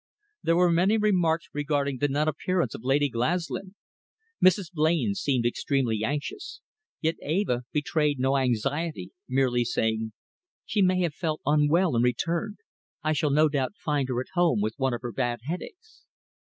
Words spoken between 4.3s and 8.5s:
Mrs. Blain seemed extremely anxious, yet Eva betrayed no